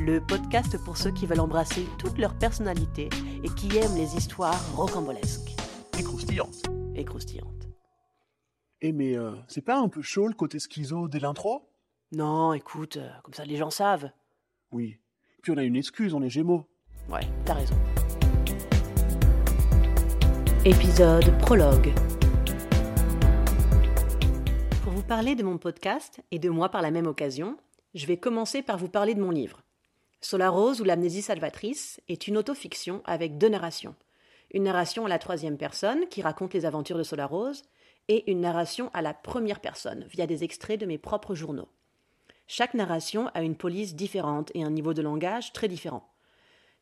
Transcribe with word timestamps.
le 0.00 0.20
podcast 0.20 0.76
pour 0.84 0.96
ceux 0.96 1.10
qui 1.10 1.26
veulent 1.26 1.40
embrasser 1.40 1.86
toute 1.98 2.18
leur 2.18 2.34
personnalité 2.34 3.08
et 3.42 3.48
qui 3.48 3.76
aiment 3.78 3.96
les 3.96 4.16
histoires 4.16 4.60
rocambolesques 4.76 5.54
Et 5.98 6.02
croustillante. 6.02 6.62
et 6.94 7.04
croustillantes. 7.04 7.68
Eh, 8.82 8.92
mais 8.92 9.16
euh, 9.16 9.32
c'est 9.48 9.62
pas 9.62 9.78
un 9.78 9.88
peu 9.88 10.02
chaud 10.02 10.28
le 10.28 10.34
côté 10.34 10.58
schizo 10.58 11.08
dès 11.08 11.18
l'intro 11.18 11.68
Non, 12.12 12.52
écoute, 12.52 12.98
euh, 12.98 13.08
comme 13.22 13.34
ça 13.34 13.44
les 13.44 13.56
gens 13.56 13.70
savent. 13.70 14.10
Oui. 14.70 14.98
Puis 15.42 15.52
on 15.52 15.56
a 15.56 15.62
une 15.64 15.76
excuse, 15.76 16.12
on 16.14 16.22
est 16.22 16.28
gémeaux. 16.30 16.66
Ouais, 17.10 17.26
t'as 17.44 17.54
raison. 17.54 17.76
Épisode 20.64 21.36
prologue. 21.38 21.92
Pour 24.82 24.92
vous 24.92 25.02
parler 25.02 25.34
de 25.36 25.42
mon 25.42 25.58
podcast 25.58 26.20
et 26.30 26.38
de 26.38 26.50
moi 26.50 26.68
par 26.68 26.82
la 26.82 26.90
même 26.90 27.06
occasion, 27.06 27.56
je 27.94 28.06
vais 28.06 28.16
commencer 28.16 28.62
par 28.62 28.76
vous 28.76 28.88
parler 28.88 29.14
de 29.14 29.20
mon 29.20 29.30
livre. 29.30 29.62
Solarose 30.20 30.80
ou 30.80 30.84
l'amnésie 30.84 31.22
salvatrice 31.22 32.00
est 32.08 32.26
une 32.26 32.36
autofiction 32.36 33.02
avec 33.04 33.38
deux 33.38 33.48
narrations. 33.48 33.94
Une 34.52 34.64
narration 34.64 35.06
à 35.06 35.08
la 35.08 35.18
troisième 35.18 35.58
personne 35.58 36.08
qui 36.08 36.22
raconte 36.22 36.54
les 36.54 36.64
aventures 36.64 36.98
de 36.98 37.02
Solarose 37.02 37.62
et 38.08 38.30
une 38.30 38.40
narration 38.40 38.90
à 38.94 39.02
la 39.02 39.14
première 39.14 39.60
personne 39.60 40.06
via 40.08 40.26
des 40.26 40.44
extraits 40.44 40.80
de 40.80 40.86
mes 40.86 40.98
propres 40.98 41.34
journaux. 41.34 41.68
Chaque 42.46 42.74
narration 42.74 43.28
a 43.34 43.42
une 43.42 43.56
police 43.56 43.96
différente 43.96 44.52
et 44.54 44.62
un 44.62 44.70
niveau 44.70 44.94
de 44.94 45.02
langage 45.02 45.52
très 45.52 45.68
différent. 45.68 46.12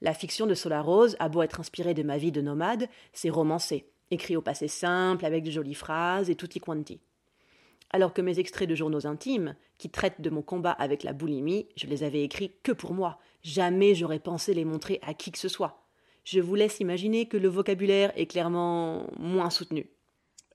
La 0.00 0.14
fiction 0.14 0.46
de 0.46 0.54
Solarose 0.54 1.16
a 1.20 1.28
beau 1.28 1.42
être 1.42 1.60
inspirée 1.60 1.94
de 1.94 2.02
ma 2.02 2.18
vie 2.18 2.32
de 2.32 2.40
nomade, 2.40 2.88
c'est 3.12 3.30
romancé, 3.30 3.88
écrit 4.10 4.36
au 4.36 4.42
passé 4.42 4.66
simple, 4.66 5.24
avec 5.24 5.44
de 5.44 5.50
jolies 5.52 5.74
phrases 5.74 6.28
et 6.28 6.34
tutti 6.34 6.58
quanti. 6.58 7.00
Alors 7.92 8.14
que 8.14 8.22
mes 8.22 8.38
extraits 8.38 8.68
de 8.68 8.74
journaux 8.74 9.06
intimes, 9.06 9.54
qui 9.76 9.90
traitent 9.90 10.20
de 10.20 10.30
mon 10.30 10.42
combat 10.42 10.72
avec 10.72 11.02
la 11.02 11.12
boulimie, 11.12 11.68
je 11.76 11.86
les 11.86 12.02
avais 12.04 12.22
écrits 12.22 12.52
que 12.62 12.72
pour 12.72 12.94
moi. 12.94 13.18
Jamais 13.42 13.94
j'aurais 13.94 14.18
pensé 14.18 14.54
les 14.54 14.64
montrer 14.64 14.98
à 15.02 15.12
qui 15.12 15.30
que 15.30 15.38
ce 15.38 15.48
soit. 15.48 15.86
Je 16.24 16.40
vous 16.40 16.54
laisse 16.54 16.80
imaginer 16.80 17.26
que 17.26 17.36
le 17.36 17.48
vocabulaire 17.48 18.12
est 18.16 18.26
clairement 18.26 19.06
moins 19.18 19.50
soutenu. 19.50 19.90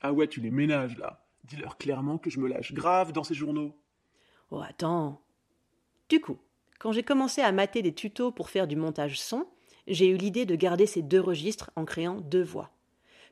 Ah 0.02 0.14
ouais, 0.14 0.28
tu 0.28 0.42
les 0.42 0.52
ménages 0.52 0.98
là. 0.98 1.26
Dis-leur 1.44 1.78
clairement 1.78 2.18
que 2.18 2.30
je 2.30 2.40
me 2.40 2.48
lâche 2.48 2.74
grave 2.74 3.12
dans 3.12 3.24
ces 3.24 3.34
journaux. 3.34 3.76
Oh, 4.50 4.62
attends. 4.62 5.22
Du 6.10 6.22
coup, 6.22 6.38
quand 6.80 6.92
j'ai 6.92 7.04
commencé 7.04 7.42
à 7.42 7.52
mater 7.52 7.82
des 7.82 7.94
tutos 7.94 8.32
pour 8.32 8.50
faire 8.50 8.68
du 8.68 8.76
montage 8.76 9.20
son, 9.20 9.46
j'ai 9.88 10.08
eu 10.08 10.18
l'idée 10.18 10.46
de 10.46 10.56
garder 10.56 10.86
ces 10.86 11.02
deux 11.02 11.22
registres 11.22 11.72
en 11.76 11.86
créant 11.86 12.22
deux 12.22 12.44
voix. 12.44 12.72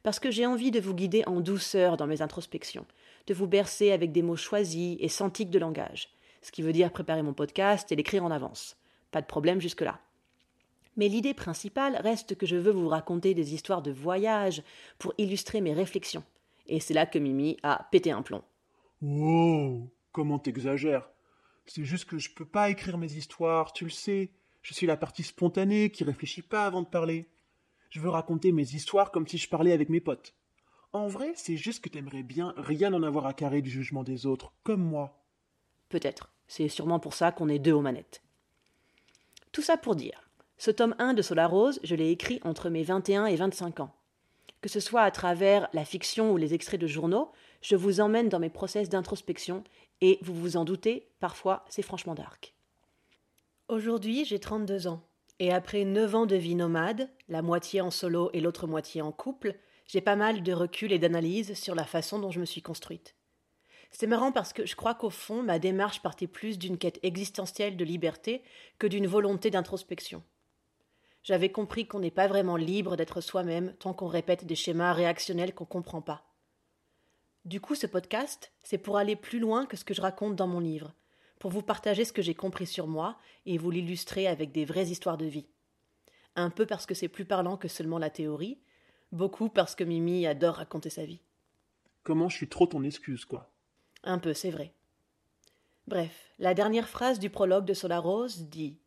Parce 0.06 0.20
que 0.20 0.30
j'ai 0.30 0.46
envie 0.46 0.70
de 0.70 0.80
vous 0.80 0.94
guider 0.94 1.24
en 1.26 1.42
douceur 1.42 1.98
dans 1.98 2.06
mes 2.06 2.22
introspections, 2.22 2.86
de 3.26 3.34
vous 3.34 3.48
bercer 3.48 3.92
avec 3.92 4.12
des 4.12 4.22
mots 4.22 4.36
choisis 4.36 4.98
et 5.00 5.08
santiques 5.08 5.50
de 5.50 5.58
langage, 5.58 6.10
ce 6.44 6.52
qui 6.52 6.62
veut 6.62 6.74
dire 6.74 6.92
préparer 6.92 7.24
mon 7.24 7.34
podcast 7.34 7.92
et 7.92 7.96
l'écrire 7.96 8.24
en 8.24 8.30
avance. 8.30 8.78
Pas 9.10 9.22
de 9.22 9.26
problème 9.26 9.60
jusque-là. 9.60 10.00
Mais 10.96 11.08
l'idée 11.08 11.34
principale 11.34 11.96
reste 12.04 12.36
que 12.36 12.46
je 12.46 12.56
veux 12.56 12.72
vous 12.72 12.88
raconter 12.88 13.34
des 13.34 13.56
histoires 13.56 13.82
de 13.82 13.90
voyage 13.90 14.62
pour 15.00 15.16
illustrer 15.18 15.60
mes 15.60 15.74
réflexions. 15.74 16.24
Et 16.68 16.80
c'est 16.80 16.94
là 16.94 17.08
que 17.08 17.18
Mimi 17.18 17.58
a 17.64 17.88
pété 17.92 18.12
un 18.12 18.22
plomb. 18.22 18.44
Oh, 19.02 19.90
comment 20.12 20.38
t'exagères 20.38 21.10
C'est 21.66 21.84
juste 21.84 22.06
que 22.06 22.20
je 22.20 22.30
peux 22.30 22.46
pas 22.46 22.70
écrire 22.70 23.00
mes 23.00 23.14
histoires, 23.14 23.74
tu 23.74 23.86
le 23.86 23.90
sais. 23.90 24.30
Je 24.62 24.76
suis 24.76 24.86
la 24.86 24.98
partie 24.98 25.24
spontanée 25.24 25.90
qui 25.90 26.04
réfléchit 26.04 26.44
pas 26.44 26.68
avant 26.68 26.84
de 26.84 26.88
parler. 26.88 27.28
Je 27.90 28.00
veux 28.00 28.10
raconter 28.10 28.52
mes 28.52 28.74
histoires 28.74 29.12
comme 29.12 29.28
si 29.28 29.38
je 29.38 29.50
parlais 29.50 29.72
avec 29.72 29.90
mes 29.90 30.02
potes. 30.02 30.34
En 30.94 31.08
vrai, 31.08 31.34
c'est 31.36 31.58
juste 31.58 31.84
que 31.84 31.90
t'aimerais 31.90 32.24
bien 32.24 32.54
rien 32.58 32.94
en 32.94 33.04
avoir 33.04 33.26
à 33.26 33.34
carrer 33.34 33.62
du 33.62 33.70
jugement 33.70 34.04
des 34.04 34.26
autres, 34.26 34.54
comme 34.64 34.82
moi. 34.82 35.26
Peut-être. 35.90 36.32
C'est 36.48 36.70
sûrement 36.70 37.00
pour 37.00 37.14
ça 37.14 37.32
qu'on 37.32 37.50
est 37.50 37.60
deux 37.60 37.74
aux 37.74 37.82
manettes. 37.82 38.22
Tout 39.52 39.62
ça 39.62 39.78
pour 39.78 39.96
dire, 39.96 40.30
ce 40.58 40.72
tome 40.72 40.96
1 41.00 41.14
de 41.14 41.22
Solarose, 41.22 41.80
je 41.84 41.96
l'ai 41.96 42.12
écrit 42.12 42.40
entre 42.44 42.70
mes 42.70 42.84
21 42.84 43.26
et 43.26 43.36
25 43.36 43.82
ans. 43.82 43.94
Que 44.62 44.70
ce 44.70 44.80
soit 44.80 45.02
à 45.02 45.12
travers 45.12 45.68
la 45.74 45.86
fiction 45.86 46.32
ou 46.32 46.38
les 46.38 46.54
extraits 46.54 46.80
de 46.80 46.88
journaux, 46.88 47.32
je 47.62 47.76
vous 47.76 48.00
emmène 48.00 48.30
dans 48.30 48.40
mes 48.40 48.50
process 48.50 48.90
d'introspection 48.90 49.64
et 50.02 50.18
vous 50.22 50.34
vous 50.34 50.58
en 50.58 50.66
doutez, 50.66 51.10
parfois 51.20 51.66
c'est 51.70 51.82
franchement 51.82 52.16
dark. 52.16 52.54
Aujourd'hui, 53.68 54.26
j'ai 54.26 54.40
32 54.40 54.88
ans 54.88 55.02
et 55.40 55.52
après 55.52 55.84
9 55.84 56.16
ans 56.16 56.26
de 56.26 56.36
vie 56.36 56.56
nomade, 56.56 57.10
la 57.28 57.42
moitié 57.42 57.82
en 57.82 57.92
solo 57.92 58.30
et 58.34 58.40
l'autre 58.40 58.68
moitié 58.68 59.02
en 59.02 59.12
couple, 59.12 59.56
j'ai 59.86 60.02
pas 60.02 60.16
mal 60.16 60.44
de 60.44 60.54
recul 60.54 60.92
et 60.92 61.00
d'analyse 61.00 61.54
sur 61.54 61.76
la 61.76 61.84
façon 61.84 62.20
dont 62.20 62.32
je 62.32 62.40
me 62.40 62.46
suis 62.46 62.62
construite. 62.62 63.16
C'est 63.92 64.08
marrant 64.08 64.32
parce 64.32 64.54
que 64.54 64.66
je 64.66 64.76
crois 64.76 64.96
qu'au 64.96 65.10
fond, 65.10 65.44
ma 65.44 65.60
démarche 65.60 66.02
partait 66.02 66.28
plus 66.28 66.58
d'une 66.58 66.78
quête 66.78 67.00
existentielle 67.04 67.78
de 67.78 67.86
liberté 67.86 68.44
que 68.80 68.88
d'une 68.88 69.08
volonté 69.08 69.52
d'introspection. 69.52 70.24
J'avais 71.24 71.50
compris 71.50 71.88
qu'on 71.88 72.00
n'est 72.00 72.12
pas 72.12 72.28
vraiment 72.28 72.58
libre 72.58 72.96
d'être 72.96 73.22
soi-même 73.22 73.74
tant 73.80 73.94
qu'on 73.94 74.08
répète 74.08 74.46
des 74.46 74.56
schémas 74.56 74.94
réactionnels 74.94 75.54
qu'on 75.54 75.66
comprend 75.66 76.02
pas. 76.02 76.24
Du 77.46 77.62
coup, 77.62 77.76
ce 77.76 77.88
podcast, 77.88 78.52
c'est 78.64 78.78
pour 78.78 78.98
aller 78.98 79.16
plus 79.16 79.40
loin 79.40 79.66
que 79.66 79.78
ce 79.78 79.86
que 79.86 79.94
je 79.94 80.02
raconte 80.02 80.36
dans 80.36 80.48
mon 80.48 80.60
livre, 80.60 80.94
pour 81.40 81.52
vous 81.52 81.62
partager 81.62 82.06
ce 82.06 82.14
que 82.14 82.22
j'ai 82.22 82.36
compris 82.36 82.66
sur 82.66 82.88
moi 82.88 83.18
et 83.46 83.58
vous 83.58 83.72
l'illustrer 83.72 84.28
avec 84.28 84.52
des 84.52 84.66
vraies 84.66 84.88
histoires 84.88 85.18
de 85.18 85.26
vie. 85.26 85.48
Un 86.36 86.50
peu 86.50 86.66
parce 86.66 86.86
que 86.86 86.94
c'est 86.94 87.08
plus 87.08 87.26
parlant 87.26 87.58
que 87.58 87.68
seulement 87.68 87.98
la 87.98 88.10
théorie, 88.10 88.60
beaucoup 89.12 89.50
parce 89.50 89.76
que 89.76 89.84
Mimi 89.84 90.26
adore 90.26 90.56
raconter 90.56 90.90
sa 90.90 91.06
vie. 91.06 91.22
Comment 92.04 92.30
je 92.30 92.38
suis 92.38 92.50
trop 92.50 92.68
ton 92.68 92.84
excuse, 92.84 93.26
quoi. 93.26 93.52
Un 94.04 94.20
peu, 94.20 94.34
c'est 94.34 94.52
vrai. 94.52 94.74
Bref, 95.88 96.34
la 96.40 96.54
dernière 96.54 96.90
phrase 96.90 97.20
du 97.20 97.30
prologue 97.30 97.66
de 97.66 97.74
Solarose 97.74 98.44
dit 98.50 98.80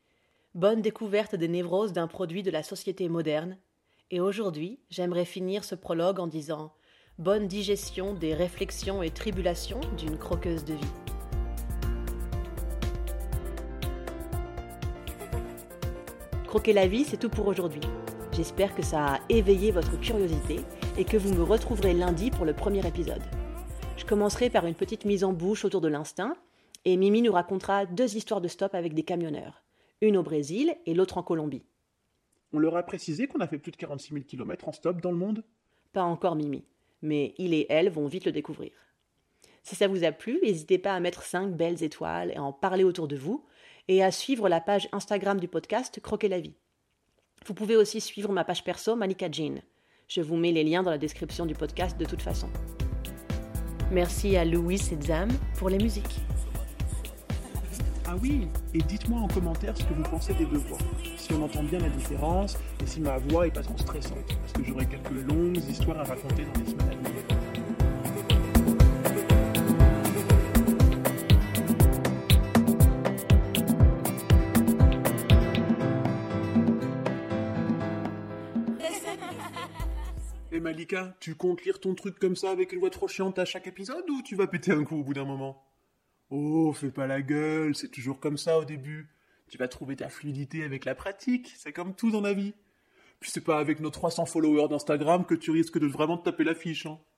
Bonne 0.55 0.83
découverte 0.83 1.35
des 1.35 1.49
névroses 1.49 1.93
d'un 1.93 2.09
produit 2.09 2.43
de 2.43 2.51
la 2.51 2.63
société 2.63 3.09
moderne. 3.09 3.59
Et 4.11 4.21
aujourd'hui, 4.21 4.81
j'aimerais 4.91 5.25
finir 5.25 5.65
ce 5.65 5.75
prologue 5.75 6.21
en 6.21 6.27
disant 6.27 6.73
Bonne 7.19 7.47
digestion 7.47 8.15
des 8.15 8.35
réflexions 8.35 9.03
et 9.03 9.11
tribulations 9.11 9.81
d'une 9.97 10.19
croqueuse 10.19 10.65
de 10.65 10.75
vie. 10.75 11.08
Croquer 16.49 16.73
la 16.73 16.87
vie, 16.87 17.05
c'est 17.05 17.19
tout 17.19 17.29
pour 17.29 17.47
aujourd'hui. 17.47 17.83
J'espère 18.33 18.75
que 18.75 18.83
ça 18.83 19.05
a 19.05 19.21
éveillé 19.29 19.71
votre 19.71 20.01
curiosité 20.01 20.61
et 20.97 21.05
que 21.05 21.19
vous 21.19 21.35
me 21.35 21.43
retrouverez 21.43 21.93
lundi 21.93 22.31
pour 22.31 22.47
le 22.47 22.55
premier 22.55 22.87
épisode. 22.87 23.21
Je 23.99 24.07
commencerai 24.07 24.49
par 24.49 24.65
une 24.65 24.75
petite 24.75 25.05
mise 25.05 25.25
en 25.25 25.35
bouche 25.35 25.67
autour 25.67 25.83
de 25.83 25.89
l'instinct, 25.89 26.35
et 26.87 26.97
Mimi 26.97 27.21
nous 27.21 27.33
racontera 27.33 27.85
deux 27.85 28.17
histoires 28.17 28.41
de 28.41 28.49
stop 28.49 28.75
avec 28.75 28.95
des 28.95 29.03
camionneurs, 29.03 29.63
une 30.01 30.17
au 30.17 30.23
Brésil 30.23 30.75
et 30.87 30.95
l'autre 30.95 31.19
en 31.19 31.23
Colombie. 31.23 31.67
On 32.55 32.59
leur 32.59 32.79
a 32.79 32.83
précisé 32.83 33.27
qu'on 33.27 33.41
a 33.41 33.47
fait 33.47 33.59
plus 33.59 33.73
de 33.73 33.77
46 33.77 34.15
000 34.15 34.25
km 34.25 34.69
en 34.69 34.73
stop 34.73 35.03
dans 35.03 35.13
le 35.13 35.19
monde? 35.19 35.45
Pas 35.93 36.03
encore 36.03 36.35
Mimi, 36.35 36.65
mais 37.03 37.35
il 37.37 37.53
et 37.53 37.67
elle 37.69 37.91
vont 37.91 38.07
vite 38.07 38.25
le 38.25 38.33
découvrir. 38.33 38.73
Si 39.69 39.77
ça 39.77 39.87
vous 39.87 40.03
a 40.03 40.13
plu, 40.13 40.41
n'hésitez 40.43 40.79
pas 40.79 40.95
à 40.95 41.01
mettre 41.01 41.23
5 41.23 41.55
belles 41.55 41.83
étoiles 41.83 42.31
et 42.31 42.37
à 42.37 42.43
en 42.43 42.55
parler 42.55 42.85
autour 42.85 43.07
de 43.07 43.17
vous, 43.17 43.45
et 43.89 44.03
à 44.03 44.11
suivre 44.11 44.49
la 44.49 44.63
page 44.63 44.89
Instagram 44.93 45.39
du 45.39 45.47
podcast 45.47 46.01
Croquer 46.01 46.29
la 46.29 46.41
vie. 46.41 46.55
Vous 47.45 47.53
pouvez 47.53 47.77
aussi 47.77 48.01
suivre 48.01 48.33
ma 48.33 48.45
page 48.45 48.65
perso 48.65 48.97
Malika 48.97 49.31
Jean. 49.31 49.61
Je 50.09 50.23
vous 50.23 50.37
mets 50.37 50.53
les 50.53 50.65
liens 50.65 50.83
dans 50.83 50.91
la 50.91 50.97
description 50.97 51.45
du 51.45 51.53
podcast 51.53 51.99
de 51.99 52.07
toute 52.07 52.23
façon. 52.23 52.49
Merci 53.93 54.39
à 54.39 54.47
Louis 54.47 54.81
et 54.91 55.07
Zam 55.07 55.29
pour 55.59 55.69
les 55.69 55.77
musiques. 55.77 56.19
Ah 58.07 58.17
oui, 58.23 58.49
et 58.73 58.79
dites-moi 58.79 59.21
en 59.21 59.29
commentaire 59.29 59.77
ce 59.77 59.85
que 59.85 59.93
vous 59.93 60.03
pensez 60.05 60.33
des 60.33 60.47
deux 60.47 60.57
voix. 60.57 60.79
Si 61.19 61.31
on 61.35 61.43
entend 61.43 61.63
bien 61.63 61.79
la 61.79 61.91
différence 61.91 62.57
et 62.83 62.87
si 62.87 63.03
ma 63.03 63.19
voix 63.19 63.47
est 63.47 63.51
pas 63.51 63.61
trop 63.61 63.77
stressante. 63.77 64.35
Parce 64.41 64.53
que 64.55 64.65
j'aurai 64.65 64.87
quelques 64.87 65.29
longues 65.31 65.59
histoires 65.59 66.01
à 66.01 66.05
raconter 66.05 66.47
dans 66.47 66.59
les 66.59 66.71
semaines 66.71 66.89
à 66.89 67.09
venir. 67.09 67.38
Et 80.51 80.61
Malika, 80.61 81.15
tu 81.21 81.35
comptes 81.35 81.63
lire 81.65 81.79
ton 81.79 81.95
truc 81.95 82.19
comme 82.19 82.35
ça 82.35 82.51
avec 82.51 82.73
une 82.73 82.81
voix 82.81 82.89
trop 82.89 83.07
chiante 83.07 83.39
à 83.39 83.45
chaque 83.45 83.67
épisode 83.67 84.09
ou 84.09 84.23
tu 84.23 84.35
vas 84.35 84.47
péter 84.47 84.73
un 84.73 84.83
coup 84.83 84.97
au 84.97 85.05
bout 85.05 85.13
d'un 85.13 85.27
moment? 85.27 85.63
Oh, 86.31 86.73
fais 86.73 86.91
pas 86.91 87.07
la 87.07 87.21
gueule, 87.21 87.75
c'est 87.75 87.91
toujours 87.91 88.19
comme 88.19 88.39
ça 88.39 88.59
au 88.59 88.65
début. 88.65 89.11
Tu 89.51 89.59
vas 89.59 89.69
trouver 89.69 89.97
ta 89.97 90.09
fluidité 90.09 90.65
avec 90.65 90.87
la 90.87 90.95
pratique, 90.95 91.53
c'est 91.55 91.75
comme 91.75 91.95
tout 91.95 92.11
dans 92.11 92.23
la 92.23 92.33
vie. 92.33 92.55
Puis 93.21 93.31
c'est 93.31 93.45
pas 93.45 93.59
avec 93.59 93.81
nos 93.81 93.91
300 93.91 94.25
followers 94.25 94.69
d'Instagram 94.69 95.27
que 95.27 95.35
tu 95.35 95.51
risques 95.51 95.79
de 95.79 95.87
vraiment 95.87 96.17
te 96.17 96.25
taper 96.25 96.45
l'affiche. 96.45 96.87
Hein. 96.87 96.99